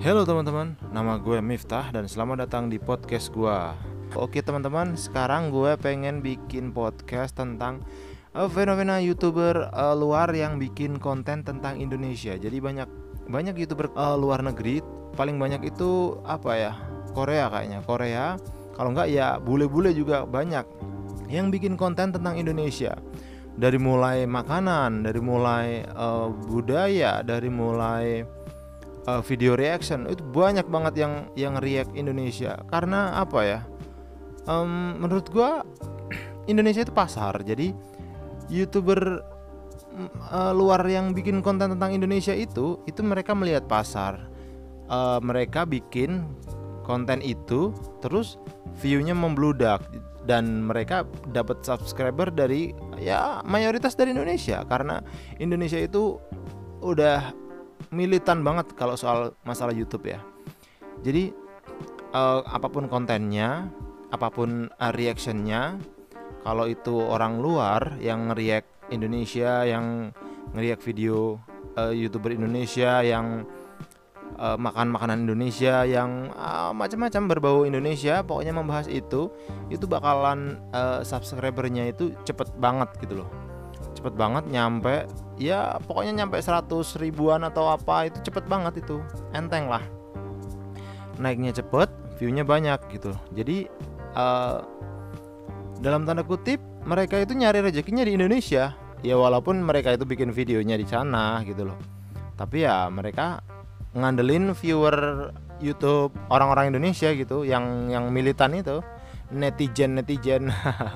[0.00, 3.52] Halo teman-teman, nama gue Miftah dan selamat datang di podcast gue.
[4.16, 7.84] Oke teman-teman, sekarang gue pengen bikin podcast tentang
[8.32, 12.32] uh, fenomena youtuber uh, luar yang bikin konten tentang Indonesia.
[12.32, 12.88] Jadi banyak
[13.28, 14.80] banyak youtuber uh, luar negeri,
[15.20, 16.72] paling banyak itu apa ya?
[17.12, 18.40] Korea kayaknya, Korea.
[18.72, 20.64] Kalau enggak ya bule-bule juga banyak
[21.28, 22.96] yang bikin konten tentang Indonesia
[23.52, 28.24] dari mulai makanan, dari mulai uh, budaya, dari mulai
[29.08, 32.60] uh, video reaction itu banyak banget yang yang react Indonesia.
[32.68, 33.60] Karena apa ya?
[34.48, 35.62] Um, menurut gua
[36.52, 37.72] Indonesia itu pasar, jadi
[38.50, 39.22] youtuber
[40.32, 44.26] uh, luar yang bikin konten tentang Indonesia itu itu mereka melihat pasar,
[44.90, 46.26] uh, mereka bikin
[46.82, 47.70] konten itu
[48.02, 48.36] terus
[48.80, 49.80] viewnya membludak.
[50.20, 54.62] Dan mereka dapat subscriber dari ya mayoritas dari Indonesia.
[54.68, 55.02] Karena
[55.42, 56.22] Indonesia itu
[56.84, 57.34] udah
[57.90, 60.22] militan banget kalau soal masalah YouTube ya.
[61.02, 61.34] Jadi
[62.14, 63.70] uh, apa pun kontennya,
[64.10, 65.78] apa pun uh, reactionnya,
[66.42, 70.10] kalau itu orang luar yang react Indonesia, yang
[70.54, 71.38] ngeriak video
[71.78, 73.46] uh, youtuber Indonesia yang
[74.40, 79.30] uh, makan makanan Indonesia yang uh, macam-macam berbau Indonesia pokoknya membahas itu
[79.70, 83.49] itu bakalan uh, subscribernya itu cepet banget gitu loh
[84.00, 85.04] cepet banget nyampe.
[85.36, 89.04] Ya pokoknya nyampe 100 ribuan atau apa itu cepet banget itu.
[89.36, 89.84] Enteng lah.
[91.20, 93.12] Naiknya cepet viewnya banyak gitu.
[93.36, 93.68] Jadi
[94.16, 94.64] uh,
[95.84, 98.72] dalam tanda kutip mereka itu nyari rezekinya di Indonesia.
[99.04, 101.76] Ya walaupun mereka itu bikin videonya di sana gitu loh.
[102.40, 103.44] Tapi ya mereka
[103.92, 105.28] ngandelin viewer
[105.60, 108.80] YouTube orang-orang Indonesia gitu yang yang militan itu.
[109.30, 110.50] Netizen netizen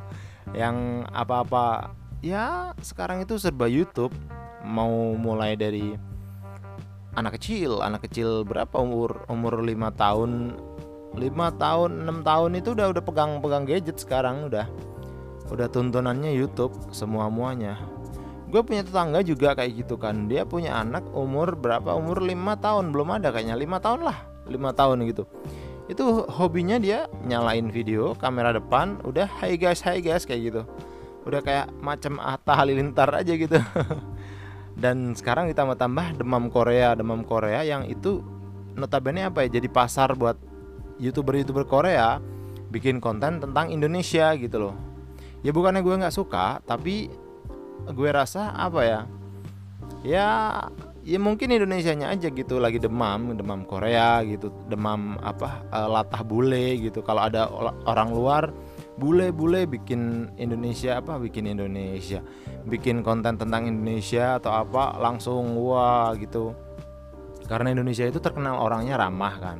[0.60, 4.14] yang apa-apa ya sekarang itu serba YouTube.
[4.66, 5.94] Mau mulai dari
[7.14, 7.80] anak kecil.
[7.80, 8.74] Anak kecil berapa?
[8.78, 10.58] Umur umur lima tahun.
[11.16, 14.66] Lima tahun enam tahun itu udah udah pegang pegang gadget sekarang udah.
[15.48, 17.80] Udah tontonannya YouTube semua muanya
[18.48, 20.24] gue punya tetangga juga kayak gitu kan.
[20.24, 21.92] Dia punya anak umur berapa?
[21.92, 22.90] Umur lima tahun.
[22.96, 23.60] Belum ada kayaknya.
[23.60, 24.24] Lima tahun lah.
[24.48, 25.28] Lima tahun gitu.
[25.88, 28.96] Itu hobinya dia nyalain video kamera depan.
[29.04, 30.62] Udah hai guys hai guys kayak gitu
[31.28, 33.60] udah kayak macam Atta Halilintar aja gitu.
[34.82, 36.96] Dan sekarang ditambah tambah demam Korea.
[36.96, 38.24] Demam Korea yang itu
[38.72, 39.60] notabene apa ya?
[39.60, 40.40] Jadi pasar buat
[40.96, 42.16] youtuber youtuber Korea
[42.72, 44.74] bikin konten tentang Indonesia gitu loh.
[45.44, 47.12] Ya bukannya gue nggak suka tapi
[47.92, 49.00] gue rasa apa ya?
[50.06, 50.26] Ya
[51.04, 52.56] ya mungkin Indonesia-nya aja gitu.
[52.56, 54.48] Lagi demam demam Korea gitu.
[54.70, 57.04] Demam apa uh, latah bule gitu.
[57.04, 57.52] Kalau ada
[57.84, 58.44] orang luar
[58.98, 61.16] bule-bule bikin Indonesia apa?
[61.22, 62.18] Bikin Indonesia.
[62.66, 66.52] Bikin konten tentang Indonesia atau apa langsung wah gitu.
[67.46, 69.58] Karena Indonesia itu terkenal orangnya ramah kan.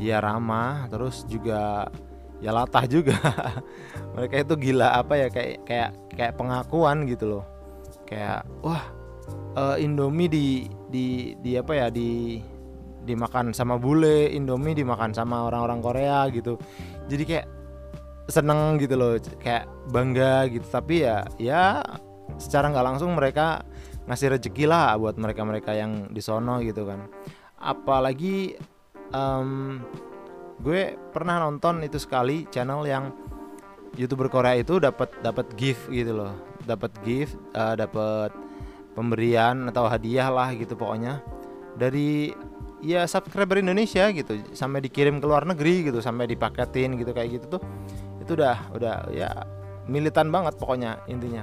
[0.00, 1.92] Ya ramah terus juga
[2.40, 3.20] ya latah juga.
[4.16, 7.44] Mereka itu gila apa ya kayak kayak kayak pengakuan gitu loh.
[8.08, 8.82] Kayak wah
[9.54, 12.40] uh, Indomie di di di apa ya di
[13.04, 16.56] dimakan sama bule Indomie dimakan sama orang-orang Korea gitu.
[17.06, 17.59] Jadi kayak
[18.30, 20.66] seneng gitu loh kayak bangga gitu.
[20.66, 21.82] Tapi ya ya
[22.38, 23.66] secara nggak langsung mereka
[24.08, 27.06] ngasih rezeki lah buat mereka-mereka yang di sono gitu kan.
[27.60, 28.56] Apalagi
[29.12, 29.78] um,
[30.64, 33.12] gue pernah nonton itu sekali channel yang
[33.94, 36.32] youtuber Korea itu dapat dapat gift gitu loh.
[36.64, 38.32] Dapat gift uh, dapat
[38.96, 41.22] pemberian atau hadiah lah gitu pokoknya.
[41.78, 42.34] Dari
[42.80, 47.60] ya subscriber Indonesia gitu sampai dikirim ke luar negeri gitu sampai dipaketin gitu kayak gitu
[47.60, 47.62] tuh
[48.20, 49.32] itu udah udah ya
[49.88, 51.42] militan banget pokoknya intinya.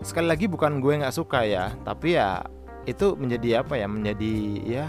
[0.00, 2.46] Sekali lagi bukan gue nggak suka ya tapi ya
[2.86, 4.86] itu menjadi apa ya menjadi ya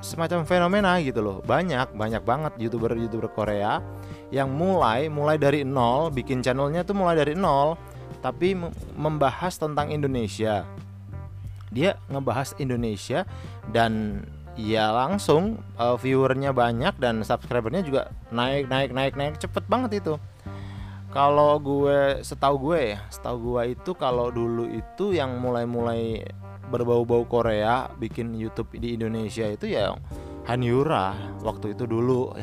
[0.00, 1.38] semacam fenomena gitu loh.
[1.44, 3.80] Banyak banyak banget youtuber youtuber Korea
[4.32, 7.76] yang mulai mulai dari nol bikin channelnya tuh mulai dari nol
[8.24, 8.56] tapi
[8.96, 10.64] membahas tentang Indonesia.
[11.68, 13.28] Dia ngebahas Indonesia
[13.68, 14.22] dan
[14.54, 18.02] ya langsung uh, viewernya banyak dan subscribernya juga
[18.34, 19.34] naik naik naik naik.
[19.38, 20.14] Cepet banget itu.
[21.14, 26.26] Kalau gue setahu gue ya setahu gue itu kalau dulu itu yang mulai-mulai
[26.66, 29.94] berbau-bau Korea bikin YouTube di Indonesia itu ya
[30.44, 31.14] Hanyura
[31.46, 32.34] waktu itu dulu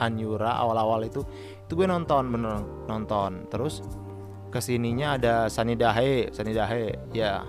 [0.00, 1.20] Hanyura awal-awal itu
[1.68, 3.44] itu gue nonton bener nonton.
[3.52, 3.84] Terus
[4.48, 7.44] ke sininya ada Sanidahe Sanidahe ya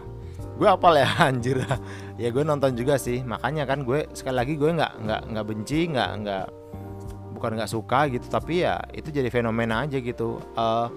[0.60, 1.64] gue apal ya anjir.
[2.20, 3.24] Ya gue nonton juga sih.
[3.24, 6.46] Makanya kan gue sekali lagi gue nggak nggak nggak benci nggak nggak
[7.36, 10.40] bukan nggak suka gitu tapi ya itu jadi fenomena aja gitu.
[10.56, 10.88] Uh,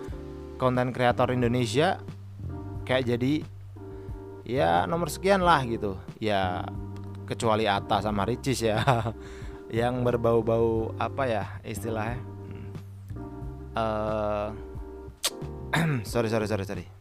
[0.57, 1.99] konten kreator Indonesia
[2.87, 3.35] kayak jadi
[4.47, 5.99] ya nomor sekian lah gitu.
[6.23, 6.65] Ya
[7.27, 8.81] kecuali Atta sama Ricis ya
[9.83, 12.23] yang berbau-bau apa ya istilahnya?
[13.77, 14.55] Uh,
[16.09, 16.98] sorry sorry sorry sorry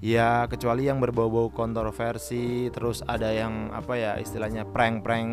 [0.00, 5.28] ya kecuali yang berbau-bau kontroversi terus ada yang apa ya istilahnya prank-prank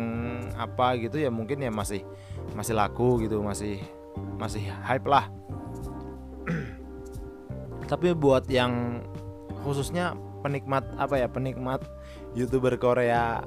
[0.60, 2.04] apa gitu ya mungkin ya masih
[2.52, 3.80] masih laku gitu masih
[4.36, 5.32] masih hype lah.
[7.90, 9.04] Tapi buat yang
[9.64, 10.12] khususnya
[10.44, 11.82] penikmat apa ya penikmat
[12.36, 13.42] youtuber Korea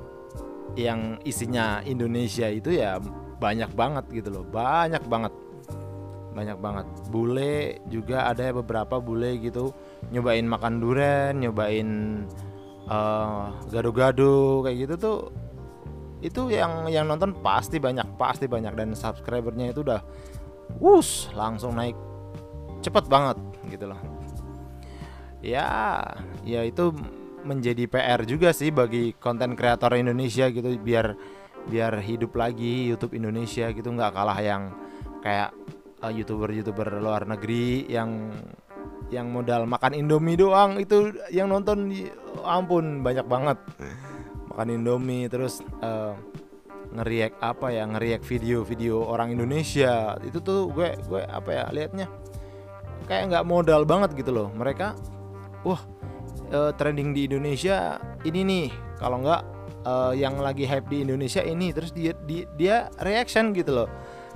[0.74, 2.98] yang isinya Indonesia itu ya
[3.42, 5.34] banyak banget gitu loh banyak banget
[6.42, 6.86] banyak banget.
[7.14, 9.70] Bule juga ada beberapa bule gitu.
[10.10, 11.90] Nyobain makan durian nyobain
[12.90, 15.20] uh, gado-gado kayak gitu tuh
[16.22, 18.74] itu yang yang nonton pasti banyak pasti banyak.
[18.74, 20.02] Dan subscribernya itu udah
[20.82, 21.94] wus langsung naik
[22.82, 23.38] cepet banget
[23.70, 24.02] gitu loh.
[25.46, 26.02] Ya
[26.42, 26.90] ya itu
[27.42, 31.18] menjadi PR juga sih bagi konten kreator Indonesia gitu biar
[31.70, 34.74] biar hidup lagi YouTube Indonesia gitu nggak kalah yang
[35.22, 35.54] kayak
[36.02, 38.34] uh, youtuber-youtuber luar negeri yang
[39.12, 41.92] yang modal makan Indomie doang itu yang nonton
[42.42, 43.58] ampun banyak banget.
[44.52, 46.16] Makan Indomie terus uh,
[46.92, 50.16] ngeriak apa ya ngeriak video-video orang Indonesia.
[50.24, 52.08] Itu tuh gue gue apa ya liatnya
[53.08, 54.48] kayak nggak modal banget gitu loh.
[54.56, 54.96] Mereka
[55.68, 55.82] wah
[56.56, 58.68] uh, trending di Indonesia ini nih.
[58.96, 59.42] Kalau nggak
[59.84, 63.90] uh, yang lagi hype di Indonesia ini terus dia dia, dia reaction gitu loh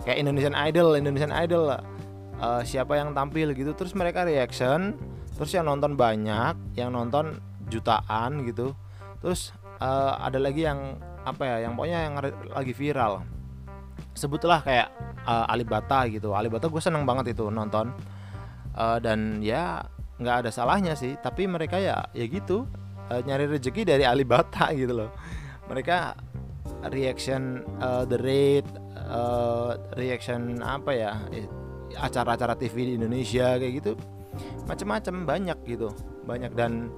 [0.04, 5.00] kayak Indonesian Idol Indonesian Idol uh, siapa yang tampil gitu terus mereka reaction
[5.36, 7.40] terus yang nonton banyak yang nonton
[7.70, 8.74] jutaan gitu.
[9.22, 9.52] Terus
[9.82, 12.16] uh, ada lagi yang apa ya yang pokoknya yang
[12.54, 13.26] lagi viral.
[14.16, 14.88] Sebutlah kayak
[15.28, 16.32] uh, Alibata gitu.
[16.32, 17.92] Alibata gue seneng banget itu nonton.
[18.76, 19.88] Uh, dan ya
[20.20, 21.18] nggak ada salahnya sih.
[21.20, 22.68] Tapi mereka ya ya gitu.
[23.06, 25.12] Uh, nyari rezeki dari Alibata gitu loh.
[25.68, 26.16] Mereka
[26.94, 28.70] reaction uh, the rate
[29.06, 31.12] uh, reaction apa ya
[31.96, 33.92] acara-acara TV di Indonesia kayak gitu
[34.68, 35.90] macam-macam banyak gitu
[36.28, 36.92] banyak dan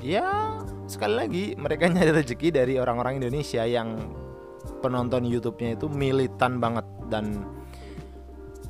[0.00, 0.58] ya
[0.88, 3.96] sekali lagi mereka nyari rezeki dari orang-orang Indonesia yang
[4.80, 7.44] penonton YouTube-nya itu militan banget dan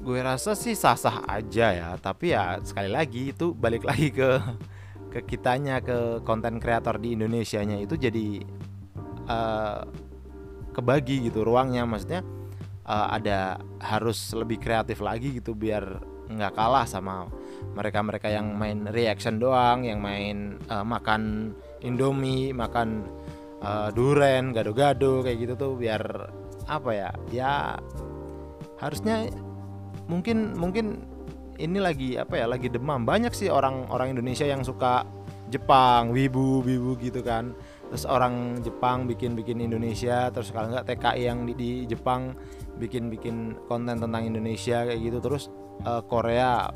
[0.04, 4.30] gue rasa sih sah-sah aja ya tapi ya sekali lagi itu balik lagi ke
[5.10, 8.42] ke kitanya ke konten kreator di Indonesia-nya itu jadi
[9.30, 9.86] uh,
[10.74, 12.26] kebagi gitu ruangnya maksudnya
[12.84, 17.28] uh, ada harus lebih kreatif lagi gitu biar nggak kalah sama
[17.74, 21.52] mereka-mereka yang main reaction doang, yang main uh, makan
[21.84, 23.04] Indomie, makan
[23.60, 26.00] uh, duren, gado-gado kayak gitu tuh biar
[26.64, 27.10] apa ya?
[27.28, 27.52] Ya
[28.80, 29.28] harusnya
[30.08, 31.04] mungkin mungkin
[31.60, 32.46] ini lagi apa ya?
[32.48, 33.04] Lagi demam.
[33.04, 35.04] Banyak sih orang-orang Indonesia yang suka
[35.52, 37.52] Jepang, wibu, wibu gitu kan.
[37.92, 42.34] Terus orang Jepang bikin-bikin Indonesia, terus kalau nggak TKI yang di, di Jepang
[42.80, 45.18] bikin-bikin konten tentang Indonesia kayak gitu.
[45.22, 45.44] Terus
[45.86, 46.68] uh, Korea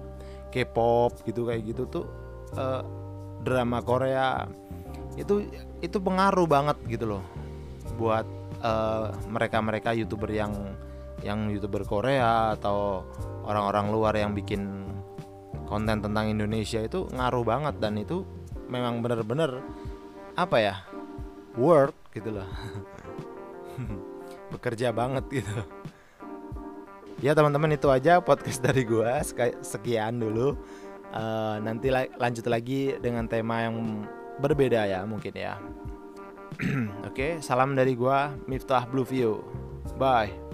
[0.48, 2.04] K-pop gitu kayak gitu tuh
[2.56, 2.80] uh,
[3.44, 4.48] drama Korea
[5.18, 5.46] itu
[5.82, 7.24] itu pengaruh banget gitu loh
[7.98, 8.26] buat
[8.62, 10.54] uh, mereka-mereka youtuber yang
[11.26, 13.02] yang youtuber Korea atau
[13.42, 14.86] orang-orang luar yang bikin
[15.66, 18.22] konten tentang Indonesia itu ngaruh banget dan itu
[18.70, 19.60] memang bener-bener
[20.38, 20.74] apa ya
[21.58, 22.48] work gitu loh.
[24.54, 25.58] Bekerja banget gitu.
[27.18, 29.18] Ya teman-teman itu aja podcast dari gua.
[29.60, 30.54] Sekian dulu.
[31.08, 34.06] Uh, nanti la lanjut lagi dengan tema yang
[34.38, 35.58] berbeda ya mungkin ya.
[37.08, 39.42] Oke okay, salam dari gua Miftah Blue View.
[39.98, 40.47] Bye